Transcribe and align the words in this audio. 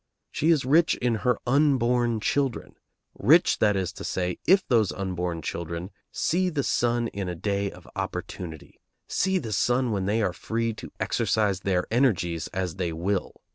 She 0.31 0.49
is 0.49 0.65
rich 0.65 0.95
in 0.95 1.13
her 1.21 1.37
unborn 1.45 2.21
children; 2.21 2.73
rich, 3.13 3.59
that 3.59 3.75
is 3.75 3.93
to 3.93 4.03
say, 4.03 4.39
if 4.47 4.67
those 4.67 4.91
unborn 4.91 5.43
children 5.43 5.91
see 6.11 6.49
the 6.49 6.63
sun 6.63 7.07
in 7.09 7.29
a 7.29 7.35
day 7.35 7.69
of 7.71 7.87
opportunity, 7.95 8.81
see 9.07 9.37
the 9.37 9.53
sun 9.53 9.91
when 9.91 10.07
they 10.07 10.23
are 10.23 10.33
free 10.33 10.73
to 10.73 10.91
exercise 10.99 11.59
their 11.59 11.85
energies 11.91 12.47
as 12.47 12.77
they 12.77 12.91
will. 12.91 13.41